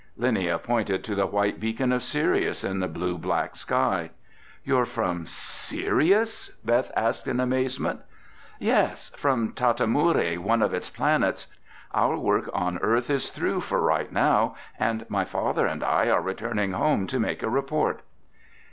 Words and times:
Linnia 0.17 0.57
pointed 0.57 1.03
to 1.03 1.13
the 1.13 1.27
white 1.27 1.59
beacon 1.59 1.91
of 1.91 2.01
Sirius 2.01 2.63
in 2.63 2.79
the 2.79 2.87
blue 2.87 3.19
black 3.19 3.55
sky. 3.55 4.09
"You're 4.63 4.87
from 4.87 5.27
Sirius?" 5.27 6.49
Beth 6.65 6.91
asked 6.95 7.27
in 7.27 7.39
amazement. 7.39 7.99
"Yes, 8.57 9.09
from 9.15 9.51
Tata 9.53 9.85
Moori, 9.85 10.39
one 10.39 10.63
of 10.63 10.73
its 10.73 10.89
planets. 10.89 11.45
Our 11.93 12.17
work 12.17 12.49
on 12.51 12.79
earth 12.79 13.11
is 13.11 13.29
through 13.29 13.61
for 13.61 13.79
right 13.79 14.11
now 14.11 14.55
and 14.79 15.07
my 15.07 15.23
father 15.23 15.67
and 15.67 15.83
I 15.83 16.09
are 16.09 16.19
returning 16.23 16.71
home 16.71 17.05
to 17.05 17.19
make 17.19 17.43
a 17.43 17.49
report." 17.51 18.01